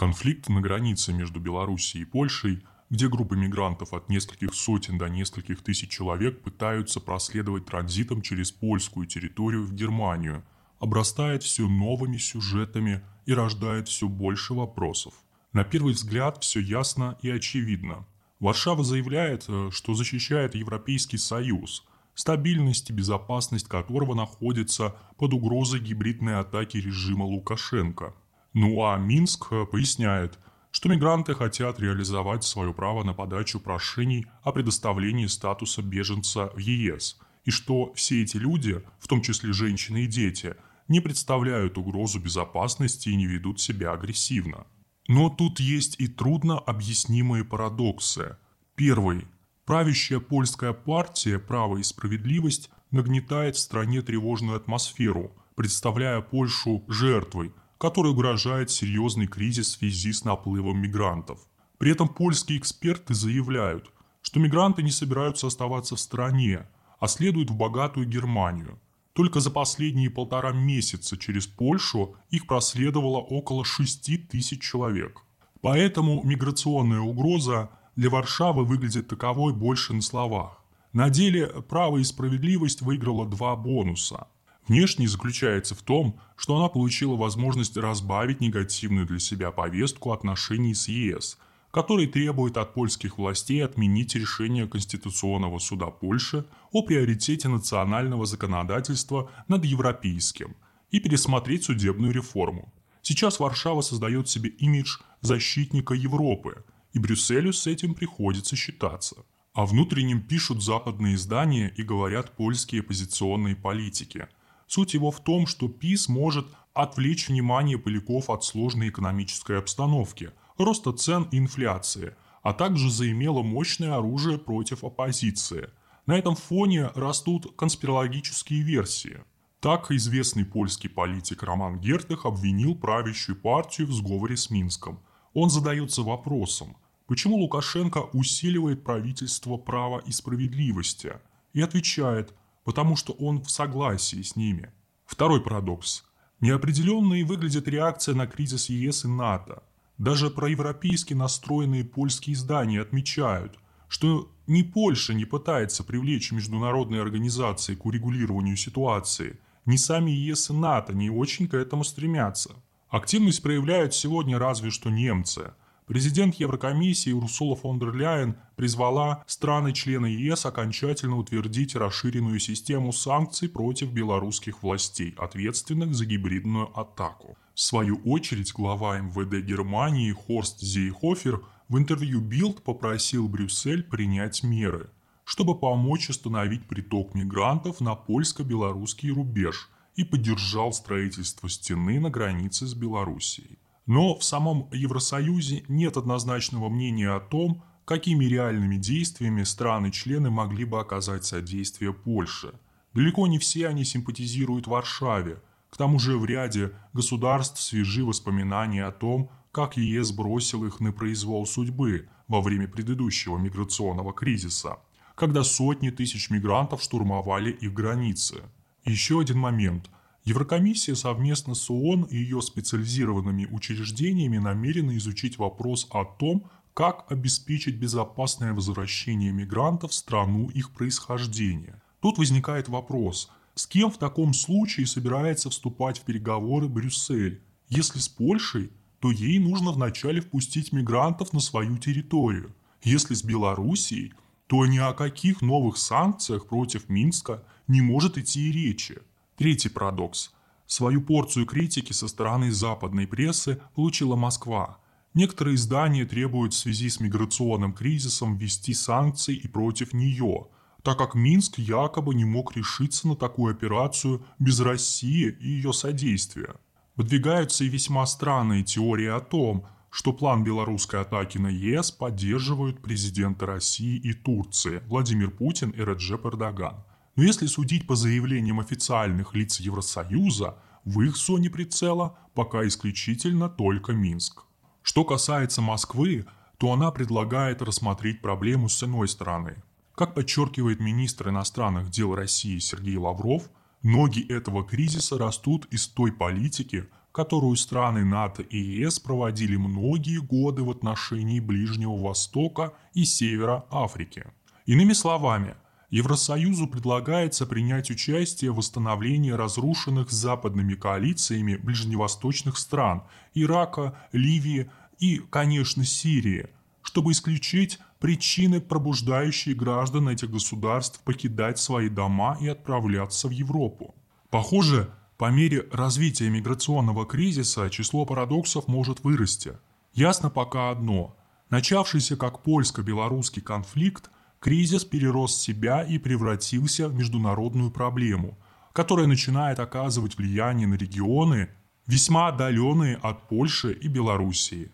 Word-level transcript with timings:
Конфликт 0.00 0.48
на 0.48 0.62
границе 0.62 1.12
между 1.12 1.40
Белоруссией 1.40 2.04
и 2.04 2.06
Польшей, 2.06 2.64
где 2.88 3.06
группы 3.06 3.36
мигрантов 3.36 3.92
от 3.92 4.08
нескольких 4.08 4.54
сотен 4.54 4.96
до 4.96 5.10
нескольких 5.10 5.62
тысяч 5.62 5.90
человек 5.90 6.40
пытаются 6.40 7.00
проследовать 7.00 7.66
транзитом 7.66 8.22
через 8.22 8.50
польскую 8.50 9.06
территорию 9.06 9.62
в 9.62 9.74
Германию, 9.74 10.42
обрастает 10.78 11.42
все 11.42 11.68
новыми 11.68 12.16
сюжетами 12.16 13.02
и 13.26 13.34
рождает 13.34 13.88
все 13.88 14.08
больше 14.08 14.54
вопросов. 14.54 15.12
На 15.52 15.64
первый 15.64 15.92
взгляд 15.92 16.42
все 16.42 16.60
ясно 16.60 17.18
и 17.20 17.28
очевидно. 17.28 18.06
Варшава 18.38 18.82
заявляет, 18.82 19.44
э, 19.48 19.68
что 19.70 19.92
защищает 19.92 20.54
Европейский 20.54 21.18
Союз, 21.18 21.84
стабильность 22.14 22.88
и 22.88 22.94
безопасность 22.94 23.68
которого 23.68 24.14
находится 24.14 24.96
под 25.18 25.34
угрозой 25.34 25.80
гибридной 25.80 26.40
атаки 26.40 26.78
режима 26.78 27.24
Лукашенко– 27.24 28.14
ну 28.52 28.84
а 28.84 28.96
Минск 28.98 29.52
э, 29.52 29.64
поясняет, 29.66 30.38
что 30.70 30.88
мигранты 30.88 31.34
хотят 31.34 31.80
реализовать 31.80 32.44
свое 32.44 32.72
право 32.72 33.04
на 33.04 33.12
подачу 33.12 33.60
прошений 33.60 34.26
о 34.42 34.52
предоставлении 34.52 35.26
статуса 35.26 35.82
беженца 35.82 36.50
в 36.54 36.58
ЕС, 36.58 37.18
и 37.44 37.50
что 37.50 37.92
все 37.94 38.22
эти 38.22 38.36
люди, 38.36 38.82
в 38.98 39.08
том 39.08 39.22
числе 39.22 39.52
женщины 39.52 40.04
и 40.04 40.06
дети, 40.06 40.56
не 40.88 41.00
представляют 41.00 41.78
угрозу 41.78 42.18
безопасности 42.18 43.08
и 43.08 43.16
не 43.16 43.26
ведут 43.26 43.60
себя 43.60 43.92
агрессивно. 43.92 44.66
Но 45.06 45.30
тут 45.30 45.60
есть 45.60 45.96
и 45.98 46.08
трудно 46.08 46.58
объяснимые 46.58 47.44
парадоксы. 47.44 48.36
Первый. 48.74 49.26
Правящая 49.64 50.18
польская 50.18 50.72
партия 50.72 51.38
«Право 51.38 51.78
и 51.78 51.84
справедливость» 51.84 52.70
нагнетает 52.90 53.54
в 53.54 53.60
стране 53.60 54.02
тревожную 54.02 54.56
атмосферу, 54.56 55.36
представляя 55.54 56.20
Польшу 56.20 56.84
жертвой, 56.88 57.52
которой 57.80 58.12
угрожает 58.12 58.70
серьезный 58.70 59.26
кризис 59.26 59.68
в 59.68 59.78
связи 59.78 60.12
с 60.12 60.22
наплывом 60.24 60.82
мигрантов. 60.82 61.40
При 61.78 61.90
этом 61.90 62.08
польские 62.08 62.58
эксперты 62.58 63.14
заявляют, 63.14 63.90
что 64.20 64.38
мигранты 64.38 64.82
не 64.82 64.90
собираются 64.90 65.46
оставаться 65.46 65.96
в 65.96 66.00
стране, 66.00 66.68
а 66.98 67.08
следуют 67.08 67.48
в 67.48 67.56
богатую 67.56 68.06
Германию. 68.06 68.78
Только 69.14 69.40
за 69.40 69.50
последние 69.50 70.10
полтора 70.10 70.52
месяца 70.52 71.16
через 71.16 71.46
Польшу 71.46 72.16
их 72.28 72.46
проследовало 72.46 73.16
около 73.18 73.64
6 73.64 74.28
тысяч 74.28 74.60
человек. 74.60 75.22
Поэтому 75.62 76.22
миграционная 76.22 77.00
угроза 77.00 77.70
для 77.96 78.10
Варшавы 78.10 78.66
выглядит 78.66 79.08
таковой 79.08 79.54
больше 79.54 79.94
на 79.94 80.02
словах. 80.02 80.62
На 80.92 81.08
деле 81.08 81.46
право 81.46 81.96
и 81.96 82.04
справедливость 82.04 82.82
выиграла 82.82 83.26
два 83.26 83.56
бонуса– 83.56 84.26
Внешний 84.70 85.08
заключается 85.08 85.74
в 85.74 85.82
том, 85.82 86.20
что 86.36 86.56
она 86.56 86.68
получила 86.68 87.16
возможность 87.16 87.76
разбавить 87.76 88.40
негативную 88.40 89.04
для 89.04 89.18
себя 89.18 89.50
повестку 89.50 90.12
отношений 90.12 90.74
с 90.74 90.86
ЕС, 90.86 91.38
который 91.72 92.06
требует 92.06 92.56
от 92.56 92.72
польских 92.72 93.18
властей 93.18 93.64
отменить 93.64 94.14
решение 94.14 94.68
Конституционного 94.68 95.58
суда 95.58 95.86
Польши 95.86 96.44
о 96.70 96.82
приоритете 96.82 97.48
национального 97.48 98.26
законодательства 98.26 99.28
над 99.48 99.64
европейским 99.64 100.54
и 100.92 101.00
пересмотреть 101.00 101.64
судебную 101.64 102.12
реформу. 102.12 102.72
Сейчас 103.02 103.40
Варшава 103.40 103.80
создает 103.80 104.28
себе 104.28 104.50
имидж 104.50 104.98
защитника 105.20 105.94
Европы, 105.94 106.62
и 106.92 107.00
Брюсселю 107.00 107.52
с 107.52 107.66
этим 107.66 107.96
приходится 107.96 108.54
считаться. 108.54 109.16
О 109.52 109.66
внутреннем 109.66 110.20
пишут 110.20 110.62
западные 110.62 111.16
издания 111.16 111.74
и 111.76 111.82
говорят 111.82 112.36
польские 112.36 112.82
оппозиционные 112.82 113.56
политики– 113.56 114.28
Суть 114.70 114.94
его 114.94 115.10
в 115.10 115.18
том, 115.18 115.48
что 115.48 115.66
ПИС 115.66 116.08
может 116.08 116.46
отвлечь 116.74 117.28
внимание 117.28 117.76
поляков 117.76 118.30
от 118.30 118.44
сложной 118.44 118.90
экономической 118.90 119.58
обстановки, 119.58 120.30
роста 120.58 120.92
цен 120.92 121.26
и 121.32 121.38
инфляции, 121.38 122.14
а 122.44 122.52
также 122.52 122.88
заимело 122.88 123.42
мощное 123.42 123.96
оружие 123.96 124.38
против 124.38 124.84
оппозиции. 124.84 125.70
На 126.06 126.16
этом 126.16 126.36
фоне 126.36 126.86
растут 126.94 127.52
конспирологические 127.56 128.62
версии. 128.62 129.24
Так 129.58 129.90
известный 129.90 130.44
польский 130.44 130.88
политик 130.88 131.42
Роман 131.42 131.80
Гертых 131.80 132.24
обвинил 132.24 132.76
правящую 132.76 133.40
партию 133.40 133.88
в 133.88 133.92
сговоре 133.92 134.36
с 134.36 134.50
Минском. 134.50 135.00
Он 135.34 135.50
задается 135.50 136.02
вопросом, 136.02 136.76
почему 137.08 137.38
Лукашенко 137.38 138.08
усиливает 138.12 138.84
правительство 138.84 139.56
права 139.56 139.98
и 139.98 140.12
справедливости, 140.12 141.14
и 141.54 141.60
отвечает, 141.60 142.32
потому 142.64 142.96
что 142.96 143.12
он 143.12 143.42
в 143.42 143.50
согласии 143.50 144.22
с 144.22 144.36
ними. 144.36 144.72
Второй 145.06 145.42
парадокс. 145.42 146.04
Неопределенной 146.40 147.22
выглядит 147.22 147.68
реакция 147.68 148.14
на 148.14 148.26
кризис 148.26 148.68
ЕС 148.70 149.04
и 149.04 149.08
НАТО. 149.08 149.62
Даже 149.98 150.30
проевропейски 150.30 151.12
настроенные 151.12 151.84
польские 151.84 152.34
издания 152.34 152.80
отмечают, 152.80 153.58
что 153.88 154.32
ни 154.46 154.62
Польша 154.62 155.12
не 155.12 155.26
пытается 155.26 155.84
привлечь 155.84 156.32
международные 156.32 157.02
организации 157.02 157.74
к 157.74 157.84
урегулированию 157.84 158.56
ситуации, 158.56 159.38
ни 159.66 159.76
сами 159.76 160.10
ЕС 160.10 160.50
и 160.50 160.54
НАТО 160.54 160.94
не 160.94 161.10
очень 161.10 161.48
к 161.48 161.54
этому 161.54 161.84
стремятся. 161.84 162.54
Активность 162.88 163.42
проявляют 163.42 163.94
сегодня 163.94 164.38
разве 164.38 164.70
что 164.70 164.90
немцы– 164.90 165.52
Президент 165.90 166.36
Еврокомиссии 166.36 167.10
Урсула 167.10 167.56
фон 167.56 167.80
дер 167.80 167.92
Ляйен 167.92 168.36
призвала 168.54 169.24
страны-члены 169.26 170.06
ЕС 170.06 170.46
окончательно 170.46 171.16
утвердить 171.16 171.74
расширенную 171.74 172.38
систему 172.38 172.92
санкций 172.92 173.48
против 173.48 173.90
белорусских 173.90 174.62
властей, 174.62 175.16
ответственных 175.18 175.92
за 175.96 176.06
гибридную 176.06 176.70
атаку. 176.78 177.36
В 177.54 177.60
свою 177.60 177.96
очередь, 178.04 178.52
глава 178.52 179.00
МВД 179.00 179.44
Германии 179.44 180.12
Хорст 180.12 180.60
Зейхофер 180.60 181.42
в 181.68 181.76
интервью 181.76 182.20
Билд 182.20 182.62
попросил 182.62 183.26
Брюссель 183.26 183.82
принять 183.82 184.44
меры, 184.44 184.90
чтобы 185.24 185.58
помочь 185.58 186.08
остановить 186.08 186.68
приток 186.68 187.16
мигрантов 187.16 187.80
на 187.80 187.96
польско-белорусский 187.96 189.10
рубеж 189.10 189.68
и 189.96 190.04
поддержал 190.04 190.72
строительство 190.72 191.48
стены 191.48 191.98
на 191.98 192.10
границе 192.10 192.68
с 192.68 192.74
Белоруссией. 192.74 193.58
Но 193.90 194.16
в 194.16 194.22
самом 194.22 194.68
Евросоюзе 194.70 195.64
нет 195.66 195.96
однозначного 195.96 196.68
мнения 196.68 197.10
о 197.10 197.18
том, 197.18 197.64
какими 197.84 198.24
реальными 198.24 198.76
действиями 198.76 199.42
страны-члены 199.42 200.30
могли 200.30 200.64
бы 200.64 200.78
оказать 200.78 201.24
содействие 201.24 201.92
Польше. 201.92 202.52
Далеко 202.94 203.26
не 203.26 203.40
все 203.40 203.66
они 203.66 203.84
симпатизируют 203.84 204.68
Варшаве. 204.68 205.42
К 205.70 205.76
тому 205.76 205.98
же 205.98 206.18
в 206.18 206.24
ряде 206.24 206.70
государств 206.92 207.60
свежи 207.60 208.04
воспоминания 208.04 208.84
о 208.84 208.92
том, 208.92 209.28
как 209.50 209.76
ЕС 209.76 210.12
бросил 210.12 210.64
их 210.64 210.78
на 210.78 210.92
произвол 210.92 211.44
судьбы 211.44 212.08
во 212.28 212.40
время 212.42 212.68
предыдущего 212.68 213.38
миграционного 213.38 214.12
кризиса, 214.12 214.78
когда 215.16 215.42
сотни 215.42 215.90
тысяч 215.90 216.30
мигрантов 216.30 216.80
штурмовали 216.80 217.50
их 217.50 217.74
границы. 217.74 218.42
Еще 218.84 219.18
один 219.20 219.38
момент– 219.38 219.90
Еврокомиссия 220.24 220.94
совместно 220.94 221.54
с 221.54 221.70
ООН 221.70 222.04
и 222.04 222.16
ее 222.16 222.42
специализированными 222.42 223.46
учреждениями 223.50 224.38
намерена 224.38 224.96
изучить 224.96 225.38
вопрос 225.38 225.88
о 225.90 226.04
том, 226.04 226.50
как 226.74 227.10
обеспечить 227.10 227.76
безопасное 227.76 228.52
возвращение 228.52 229.32
мигрантов 229.32 229.92
в 229.92 229.94
страну 229.94 230.48
их 230.50 230.72
происхождения. 230.72 231.82
Тут 232.00 232.18
возникает 232.18 232.68
вопрос, 232.68 233.30
с 233.54 233.66
кем 233.66 233.90
в 233.90 233.98
таком 233.98 234.32
случае 234.32 234.86
собирается 234.86 235.50
вступать 235.50 235.98
в 235.98 236.02
переговоры 236.02 236.68
Брюссель? 236.68 237.42
Если 237.68 237.98
с 237.98 238.08
Польшей, 238.08 238.70
то 239.00 239.10
ей 239.10 239.38
нужно 239.38 239.72
вначале 239.72 240.20
впустить 240.20 240.72
мигрантов 240.72 241.32
на 241.32 241.40
свою 241.40 241.78
территорию. 241.78 242.54
Если 242.82 243.14
с 243.14 243.22
Белоруссией, 243.22 244.12
то 244.46 244.66
ни 244.66 244.78
о 244.78 244.92
каких 244.92 245.42
новых 245.42 245.78
санкциях 245.78 246.46
против 246.46 246.88
Минска 246.88 247.44
не 247.68 247.80
может 247.80 248.18
идти 248.18 248.48
и 248.48 248.52
речи. 248.52 249.00
Третий 249.40 249.70
парадокс. 249.70 250.32
Свою 250.66 251.00
порцию 251.00 251.46
критики 251.46 251.94
со 251.94 252.08
стороны 252.08 252.52
западной 252.52 253.06
прессы 253.06 253.58
получила 253.74 254.14
Москва. 254.14 254.76
Некоторые 255.14 255.54
издания 255.54 256.04
требуют 256.04 256.52
в 256.52 256.58
связи 256.58 256.90
с 256.90 257.00
миграционным 257.00 257.72
кризисом 257.72 258.36
ввести 258.36 258.74
санкции 258.74 259.34
и 259.34 259.48
против 259.48 259.94
нее, 259.94 260.48
так 260.82 260.98
как 260.98 261.14
Минск 261.14 261.58
якобы 261.58 262.14
не 262.14 262.26
мог 262.26 262.54
решиться 262.54 263.08
на 263.08 263.16
такую 263.16 263.54
операцию 263.54 264.22
без 264.38 264.60
России 264.60 265.34
и 265.40 265.48
ее 265.48 265.72
содействия. 265.72 266.56
Выдвигаются 266.96 267.64
и 267.64 267.68
весьма 267.68 268.04
странные 268.04 268.62
теории 268.62 269.08
о 269.08 269.20
том, 269.20 269.66
что 269.88 270.12
план 270.12 270.44
белорусской 270.44 271.00
атаки 271.00 271.38
на 271.38 271.48
ЕС 271.48 271.90
поддерживают 271.92 272.82
президенты 272.82 273.46
России 273.46 273.96
и 273.96 274.12
Турции 274.12 274.82
Владимир 274.86 275.30
Путин 275.30 275.70
и 275.70 275.78
Реджеп 275.78 276.26
Эрдоган. 276.26 276.84
Но 277.20 277.26
если 277.26 277.44
судить 277.44 277.86
по 277.86 277.96
заявлениям 277.96 278.60
официальных 278.60 279.34
лиц 279.34 279.60
Евросоюза, 279.60 280.56
в 280.86 281.02
их 281.02 281.18
зоне 281.18 281.50
прицела 281.50 282.16
пока 282.32 282.66
исключительно 282.66 283.50
только 283.50 283.92
Минск. 283.92 284.44
Что 284.80 285.04
касается 285.04 285.60
Москвы, 285.60 286.24
то 286.56 286.72
она 286.72 286.90
предлагает 286.90 287.60
рассмотреть 287.60 288.22
проблему 288.22 288.70
с 288.70 288.82
иной 288.84 289.06
стороны. 289.06 289.62
Как 289.94 290.14
подчеркивает 290.14 290.80
министр 290.80 291.28
иностранных 291.28 291.90
дел 291.90 292.14
России 292.14 292.58
Сергей 292.58 292.96
Лавров, 292.96 293.50
ноги 293.82 294.26
этого 294.26 294.64
кризиса 294.64 295.18
растут 295.18 295.66
из 295.66 295.88
той 295.88 296.12
политики, 296.12 296.86
которую 297.12 297.54
страны 297.56 298.02
НАТО 298.02 298.40
и 298.40 298.56
ЕС 298.56 298.98
проводили 298.98 299.56
многие 299.56 300.22
годы 300.22 300.62
в 300.62 300.70
отношении 300.70 301.38
Ближнего 301.38 301.98
Востока 301.98 302.72
и 302.94 303.04
Севера 303.04 303.66
Африки. 303.70 304.24
Иными 304.64 304.94
словами, 304.94 305.54
Евросоюзу 305.90 306.68
предлагается 306.68 307.46
принять 307.46 307.90
участие 307.90 308.52
в 308.52 308.56
восстановлении 308.56 309.32
разрушенных 309.32 310.10
западными 310.10 310.74
коалициями 310.74 311.56
ближневосточных 311.56 312.58
стран– 312.58 313.02
Ирака, 313.34 313.98
Ливии 314.12 314.70
и, 315.00 315.18
конечно, 315.30 315.84
Сирии, 315.84 316.50
чтобы 316.82 317.10
исключить 317.10 317.80
причины, 317.98 318.60
пробуждающие 318.60 319.54
граждан 319.54 320.08
этих 320.08 320.30
государств 320.30 321.00
покидать 321.00 321.58
свои 321.58 321.88
дома 321.88 322.38
и 322.40 322.46
отправляться 322.46 323.26
в 323.26 323.32
Европу. 323.32 323.96
Похоже, 324.30 324.90
по 325.18 325.30
мере 325.30 325.68
развития 325.72 326.30
миграционного 326.30 327.04
кризиса 327.04 327.68
число 327.68 328.06
парадоксов 328.06 328.68
может 328.68 329.02
вырасти. 329.02 329.58
Ясно 329.92 330.30
пока 330.30 330.70
одно. 330.70 331.16
Начавшийся 331.50 332.16
как 332.16 332.44
польско-белорусский 332.44 333.42
конфликт, 333.42 334.08
кризис 334.40 334.84
перерос 334.84 335.36
себя 335.36 335.82
и 335.82 335.98
превратился 335.98 336.88
в 336.88 336.94
международную 336.94 337.70
проблему, 337.70 338.38
которая 338.72 339.06
начинает 339.06 339.60
оказывать 339.60 340.16
влияние 340.16 340.66
на 340.66 340.74
регионы, 340.74 341.50
весьма 341.86 342.28
отдаленные 342.28 342.96
от 342.96 343.28
Польши 343.28 343.72
и 343.72 343.86
Белоруссии. 343.88 344.72